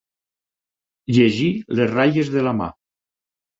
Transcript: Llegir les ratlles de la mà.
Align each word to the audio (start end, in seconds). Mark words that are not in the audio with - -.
Llegir 1.17 1.51
les 1.81 1.93
ratlles 1.93 2.35
de 2.39 2.47
la 2.51 2.57
mà. 2.65 2.73